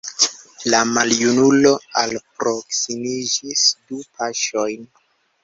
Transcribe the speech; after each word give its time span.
La 0.73 0.77
maljunulo 0.93 1.73
alproksimiĝis 2.05 3.67
du 3.93 4.01
paŝojn. 4.19 4.91